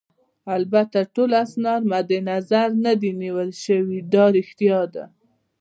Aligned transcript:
البته 0.55 0.99
ټول 1.15 1.31
اسناد 1.43 1.81
مدنظر 1.93 2.67
نه 2.85 2.93
دي 3.01 3.11
نیول 3.21 3.49
شوي، 3.65 3.99
دا 4.13 4.23
ريښتیا 4.35 4.81
ده. 4.93 5.03